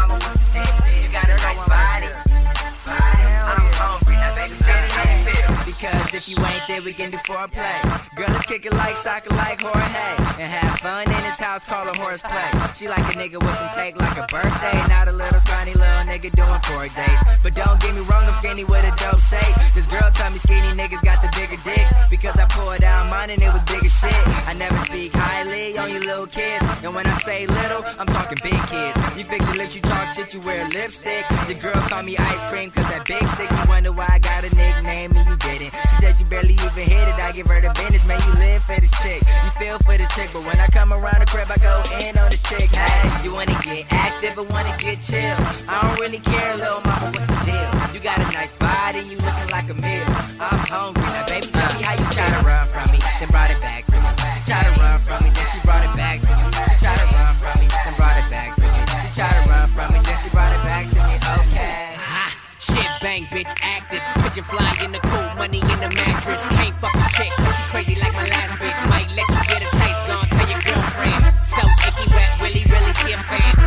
if 6.19 6.27
you 6.27 6.35
ain't 6.43 6.67
there, 6.67 6.81
we 6.81 6.91
can 6.91 7.11
do 7.11 7.17
foreplay. 7.19 7.79
Girl, 8.15 8.27
let's 8.27 8.45
kick 8.45 8.65
it 8.65 8.73
like 8.73 8.95
soccer, 8.97 9.33
like 9.35 9.61
Jorge. 9.61 10.09
And 10.35 10.51
have 10.51 10.79
fun 10.79 11.07
in 11.07 11.23
his 11.23 11.39
house, 11.39 11.63
call 11.63 11.87
it 11.87 11.95
horseplay. 11.95 12.51
She 12.75 12.89
like 12.89 13.07
a 13.07 13.15
nigga 13.15 13.39
with 13.39 13.55
some 13.55 13.71
cake 13.71 13.95
like 13.95 14.17
a 14.17 14.27
birthday. 14.27 14.75
Not 14.91 15.07
a 15.07 15.13
little 15.13 15.39
scrawny 15.39 15.73
little 15.73 16.03
nigga 16.11 16.29
doing 16.35 16.59
court 16.67 16.91
dates. 16.91 17.23
But 17.41 17.55
don't 17.55 17.79
get 17.79 17.95
me 17.95 18.01
wrong, 18.01 18.18
skinny 18.39 18.63
with 18.63 18.83
a 18.87 18.93
dope 18.95 19.19
shape. 19.19 19.55
This 19.75 19.85
girl 19.85 20.09
tell 20.15 20.31
me 20.31 20.39
skinny 20.39 20.71
niggas 20.71 21.03
got 21.03 21.21
the 21.21 21.29
bigger 21.35 21.59
dicks. 21.63 21.91
Because 22.09 22.35
I 22.39 22.45
pulled 22.47 22.83
out 22.83 23.09
mine 23.11 23.29
and 23.29 23.41
it 23.41 23.51
was 23.51 23.61
bigger 23.67 23.91
shit. 23.91 24.15
I 24.47 24.53
never 24.53 24.79
speak 24.85 25.11
highly 25.13 25.77
on 25.77 25.91
you 25.91 25.99
little 25.99 26.27
kids. 26.27 26.63
And 26.83 26.95
when 26.95 27.05
I 27.05 27.17
say 27.19 27.45
little, 27.45 27.83
I'm 27.99 28.07
talking 28.07 28.39
big 28.41 28.59
kids. 28.71 28.95
You 29.17 29.23
fix 29.27 29.45
your 29.47 29.57
lips, 29.59 29.75
you 29.75 29.81
talk 29.81 30.15
shit, 30.15 30.33
you 30.33 30.39
wear 30.41 30.67
lipstick. 30.69 31.27
The 31.47 31.55
girl 31.55 31.79
call 31.91 32.03
me 32.03 32.17
ice 32.17 32.43
cream 32.49 32.71
cause 32.71 32.87
that 32.87 33.05
big 33.05 33.23
stick. 33.35 33.51
You 33.51 33.65
wonder 33.67 33.91
why 33.91 34.07
I 34.09 34.19
got 34.19 34.43
a 34.43 34.51
nickname 34.55 35.11
and 35.15 35.27
you 35.27 35.35
didn't. 35.37 35.71
She 35.91 35.95
said 36.01 36.17
you 36.17 36.25
barely 36.25 36.55
even 36.55 36.87
hit 36.87 37.07
it. 37.07 37.15
I 37.19 37.31
give 37.31 37.47
her 37.47 37.59
the 37.59 37.71
business, 37.75 38.05
man. 38.07 38.19
You 38.25 38.33
live 38.39 38.63
for 38.63 38.79
this 38.79 38.91
chick. 39.03 39.21
You 39.43 39.51
feel 39.59 39.77
for 39.79 39.97
this 39.97 40.09
chick. 40.15 40.29
But 40.31 40.45
when 40.45 40.59
I 40.59 40.67
come 40.67 40.93
around 40.93 41.19
the 41.19 41.27
crib, 41.27 41.51
I 41.51 41.57
go 41.59 41.75
in 41.99 42.17
on 42.17 42.31
the 42.31 42.39
chick. 42.47 42.71
Hey, 42.71 43.23
you 43.23 43.33
wanna 43.33 43.57
get 43.61 43.85
active 43.91 44.37
or 44.39 44.45
wanna 44.47 44.73
get 44.79 45.01
chill? 45.03 45.35
I 45.67 45.83
don't 45.83 45.99
really 45.99 46.19
care, 46.19 46.55
little 46.55 46.81
mama, 46.81 47.11
what's 47.11 47.27
the 47.27 47.39
deal? 47.45 47.78
You 47.99 48.05
got 48.07 48.23
a 48.23 48.31
nice 48.31 48.55
body, 48.55 49.03
you 49.11 49.19
looking 49.19 49.51
like 49.51 49.67
a 49.67 49.75
meal. 49.75 50.07
I'm 50.39 50.63
hungry, 50.71 51.03
now 51.03 51.27
baby, 51.27 51.51
tell 51.51 51.67
me 51.75 51.83
how 51.83 51.99
you 51.99 52.07
try 52.15 52.31
to 52.31 52.39
run 52.47 52.63
from 52.71 52.87
me, 52.95 52.99
then 53.19 53.27
brought 53.27 53.51
it 53.51 53.59
back 53.59 53.83
to 53.91 53.99
me. 53.99 54.07
She 54.39 54.41
try 54.47 54.63
to 54.63 54.71
run 54.79 55.03
from 55.03 55.19
me, 55.19 55.35
then 55.35 55.43
she 55.51 55.59
brought 55.67 55.83
it 55.83 55.91
back 55.99 56.23
to 56.23 56.31
me. 56.31 56.47
She 56.47 56.79
try 56.79 56.95
to 56.95 57.07
run 57.11 57.35
from 57.35 57.59
me, 57.59 57.67
then 57.67 57.93
brought 57.99 58.15
it 58.15 58.27
back 58.31 58.55
to 58.55 58.63
me. 58.63 58.79
She 59.03 59.19
try 59.19 59.27
to 59.35 59.43
run 59.51 59.67
from 59.75 59.91
me, 59.91 59.99
then 59.99 60.15
she 60.15 60.31
brought 60.31 60.55
it 60.55 60.63
back 60.63 60.87
to 60.95 60.99
me. 61.11 61.15
Okay. 61.43 61.99
Ha! 61.99 62.23
Shit 62.63 62.87
bang, 63.03 63.27
bitch 63.35 63.51
active. 63.59 63.99
Pigeon 64.23 64.47
fly 64.47 64.71
in 64.79 64.95
the 64.95 65.03
cool, 65.03 65.27
money 65.35 65.59
in 65.59 65.79
the 65.83 65.91
mattress. 65.91 66.39
Can't 66.55 66.79
fuck 66.79 66.95
a 66.95 67.03
chick, 67.19 67.35
cause 67.35 67.51
she 67.51 67.63
crazy 67.67 67.99
like 67.99 68.15
my 68.15 68.23
last 68.31 68.55
bitch. 68.63 68.79
Might 68.87 69.11
let 69.11 69.27
you 69.27 69.43
get 69.51 69.59
a 69.59 69.69
taste, 69.75 70.01
gon' 70.07 70.23
tell 70.39 70.47
your 70.47 70.63
girlfriend. 70.63 71.19
So 71.51 71.67
icky 71.83 72.07
wet, 72.15 72.31
really, 72.39 72.63
really, 72.63 72.95
she 73.03 73.11
a 73.11 73.19
fan. 73.27 73.58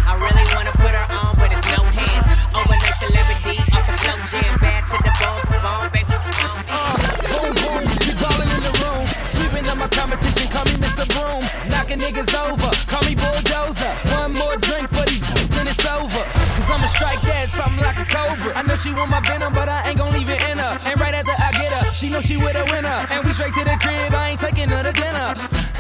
Niggas 12.03 12.35
over, 12.35 12.71
call 12.91 13.03
me 13.07 13.15
Bulldozer. 13.15 13.93
One 14.19 14.35
more 14.35 14.57
drink 14.59 14.91
for 14.91 15.07
these 15.07 15.23
then 15.55 15.67
it's 15.71 15.87
over. 15.87 16.23
Cause 16.59 16.69
I'ma 16.69 16.87
strike 16.87 17.23
that 17.23 17.49
something 17.49 17.83
like 17.83 17.99
a 17.99 18.07
cobra. 18.07 18.53
I 18.59 18.63
know 18.63 18.75
she 18.75 18.93
want 18.93 19.11
my 19.11 19.21
venom, 19.21 19.55
but 19.55 19.69
I 19.69 19.89
ain't 19.89 19.99
gon' 19.99 20.13
leave 20.13 20.29
it 20.29 20.43
in 20.51 20.59
her. 20.59 20.75
And 20.85 21.01
right 21.01 21.15
after 21.15 21.33
I 21.39 21.53
get 21.53 21.71
her, 21.73 21.95
she 21.95 22.11
know 22.11 22.21
she 22.21 22.37
with 22.37 22.57
a 22.59 22.67
winner. 22.75 23.07
And 23.11 23.25
we 23.25 23.33
straight 23.33 23.55
to 23.55 23.65
the 23.65 23.79
crib, 23.79 24.13
I 24.13 24.35
ain't 24.35 24.41
taking 24.41 24.69
her 24.69 24.83
to 24.83 24.93
dinner. 24.93 25.29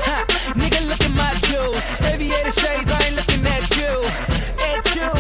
Ha, 0.07 0.17
nigga, 0.61 0.87
look 0.89 1.03
at 1.03 1.15
my 1.19 1.35
jewels. 1.51 1.85
Aviator 2.07 2.55
shades, 2.55 2.91
I 2.91 2.99
ain't 3.03 3.17
looking 3.19 3.43
at 3.47 3.67
you. 3.77 3.93
At 4.71 4.83
you, 4.95 5.11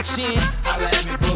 action. 0.00 0.24
Holla 0.64 0.88
at 0.88 1.20
me, 1.20 1.29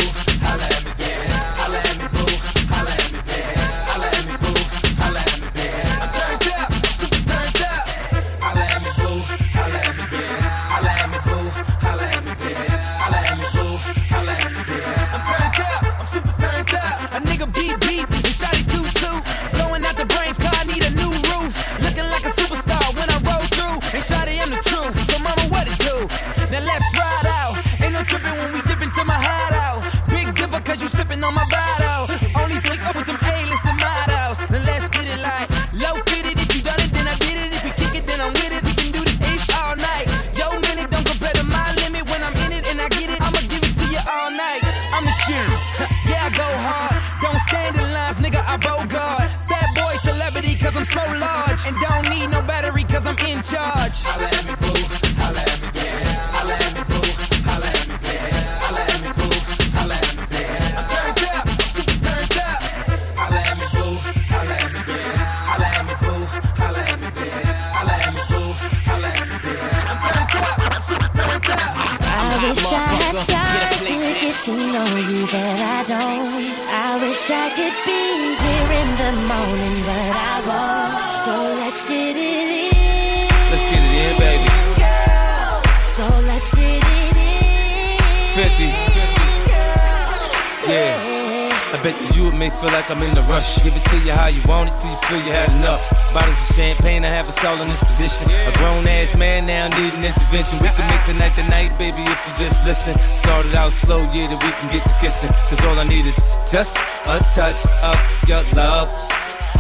bet 91.85 92.01
to 92.01 92.15
you 92.15 92.29
it 92.29 92.35
may 92.35 92.49
feel 92.49 92.73
like 92.73 92.91
I'm 92.91 93.03
in 93.03 93.17
a 93.17 93.21
rush. 93.29 93.63
Give 93.63 93.77
it 93.77 93.85
to 93.93 93.99
you 94.01 94.13
how 94.13 94.29
you 94.29 94.41
want 94.49 94.71
it 94.71 94.79
till 94.79 94.91
you 94.91 94.97
feel 95.05 95.19
you 95.19 95.33
had 95.33 95.53
enough. 95.53 95.85
Bottles 96.15 96.41
of 96.49 96.57
champagne, 96.57 97.05
I 97.05 97.09
have 97.09 97.29
us 97.29 97.45
all 97.45 97.61
in 97.61 97.69
this 97.69 97.85
position. 97.85 98.27
A 98.49 98.53
grown 98.57 98.89
ass 98.89 99.15
man 99.15 99.45
now 99.47 99.69
need 99.69 99.93
an 99.93 100.03
intervention. 100.03 100.59
We 100.61 100.69
can 100.69 100.89
make 100.89 101.05
the 101.05 101.13
night 101.13 101.37
the 101.37 101.45
night, 101.45 101.79
baby, 101.79 102.01
if 102.01 102.21
you 102.27 102.47
just 102.47 102.65
listen. 102.65 102.97
Started 103.17 103.55
out 103.55 103.73
slow, 103.73 104.01
yeah, 104.17 104.33
that 104.33 104.41
we 104.43 104.51
can 104.57 104.73
get 104.73 104.83
to 104.89 104.95
kissing. 104.99 105.31
Cause 105.53 105.63
all 105.67 105.79
I 105.79 105.85
need 105.85 106.07
is 106.07 106.17
just 106.51 106.79
a 107.05 107.21
touch 107.37 107.61
of 107.85 108.01
your 108.27 108.43
love. 108.57 108.89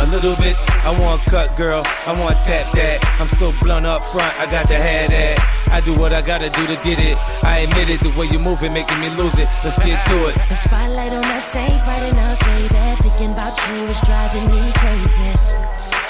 A 0.00 0.07
little 0.07 0.37
bit, 0.37 0.57
I 0.85 0.96
want 1.00 1.22
cut, 1.22 1.57
girl. 1.57 1.83
I 2.07 2.18
want 2.18 2.37
tap 2.44 2.72
that. 2.74 2.98
I'm 3.20 3.28
so 3.28 3.52
blunt 3.62 3.87
up 3.87 4.02
front, 4.04 4.33
I 4.40 4.46
got 4.50 4.68
to 4.68 4.74
have 4.74 5.11
that. 5.11 5.54
I 5.74 5.80
do 5.80 5.92
what 5.98 6.12
I 6.12 6.22
gotta 6.22 6.50
do 6.50 6.66
to 6.66 6.76
get 6.85 6.98
it. 6.98 7.18
I 7.42 7.66
admit 7.66 7.90
it, 7.90 8.00
the 8.00 8.11
way 8.18 8.26
you 8.26 8.38
move 8.38 8.62
it, 8.62 8.70
making 8.70 9.00
me 9.00 9.11
lose 9.11 9.38
it. 9.38 9.48
Let's 9.64 9.78
get 9.78 9.98
to 10.07 10.28
it. 10.28 10.35
The 10.48 10.54
spotlight 10.54 11.12
on 11.12 11.24
us 11.24 11.57
ain't 11.57 11.83
bright 11.85 12.04
enough, 12.04 12.38
baby. 12.40 13.02
Thinking 13.02 13.33
about 13.33 13.59
you 13.68 13.87
is 13.87 14.00
driving 14.07 14.46
me 14.54 14.70
crazy. 14.74 16.04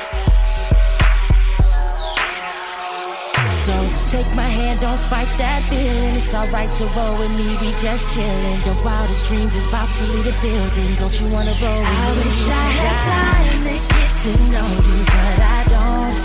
Hand, 4.74 4.80
don't 4.80 5.00
fight 5.08 5.28
that 5.38 5.62
feeling. 5.68 6.16
It's 6.16 6.34
alright 6.34 6.70
to 6.76 6.84
roll 6.96 7.18
with 7.18 7.30
me, 7.36 7.56
we 7.60 7.72
just 7.80 8.08
chillin'. 8.10 8.64
Your 8.66 8.76
wildest 8.84 9.26
dreams 9.26 9.56
is 9.56 9.66
about 9.66 9.92
to 9.94 10.04
leave 10.06 10.24
the 10.24 10.34
building. 10.42 10.94
Don't 10.96 11.20
you 11.20 11.32
wanna 11.32 11.54
roll 11.62 11.80
with 11.80 11.88
I 11.88 12.14
me? 12.14 12.24
wish 12.24 12.48
I 12.48 12.66
had 12.82 12.98
time 13.10 13.62
to 13.64 13.76
get 13.94 14.10
to 14.24 14.32
know 14.52 14.70
you, 14.88 14.98
but 15.04 15.38
I 15.40 15.60
don't. 15.74 16.16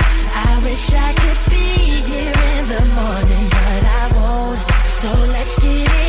I 0.48 0.60
wish 0.64 0.94
I 0.94 1.14
could 1.14 1.42
be 1.50 2.02
here 2.10 2.34
in 2.56 2.68
the 2.68 2.84
morning, 2.98 3.50
but 3.50 3.84
I 3.84 4.06
won't. 4.16 4.60
So 4.86 5.10
let's 5.32 5.56
get 5.60 5.88
it 5.88 6.09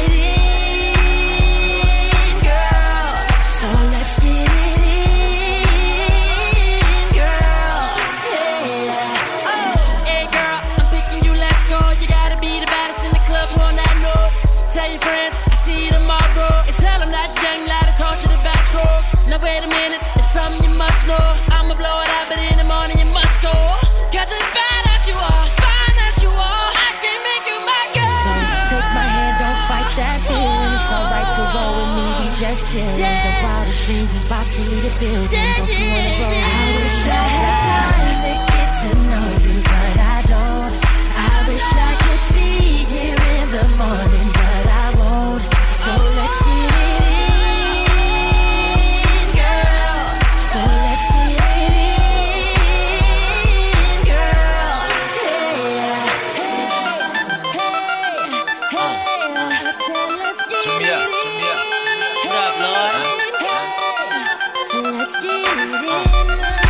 The 33.90 33.96
is 33.96 34.24
about 34.24 34.46
to 34.46 34.62
leave 34.62 34.84
the 34.84 35.00
building. 35.00 35.28
Don't 35.58 35.78
you 35.80 35.90
wanna? 35.90 36.30
I 36.30 36.76
wish 36.78 37.08
I 37.08 37.29
it 65.62 66.64
in. 66.64 66.69